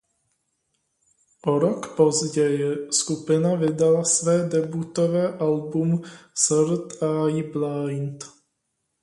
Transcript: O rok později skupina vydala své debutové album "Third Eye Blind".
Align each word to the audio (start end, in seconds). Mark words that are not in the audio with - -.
O 1.45 1.59
rok 1.59 1.95
později 1.95 2.91
skupina 2.91 3.55
vydala 3.55 4.03
své 4.03 4.49
debutové 4.49 5.37
album 5.37 6.01
"Third 6.47 7.03
Eye 7.03 7.43
Blind". 7.43 8.23